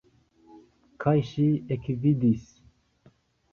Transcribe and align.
Kaj 1.05 1.13
ŝi 1.33 1.45
ekvidis. 1.77 2.51